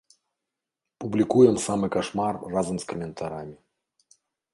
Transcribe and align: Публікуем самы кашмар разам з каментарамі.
Публікуем 1.03 1.59
самы 1.65 1.89
кашмар 1.97 2.39
разам 2.55 2.75
з 2.85 2.87
каментарамі. 2.95 3.55